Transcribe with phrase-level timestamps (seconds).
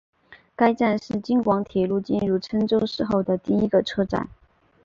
[0.55, 4.27] 该站是京广铁路进入郴州市后的第一个车站。